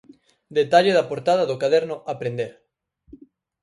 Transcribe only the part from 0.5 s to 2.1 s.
Detalle da portada do caderno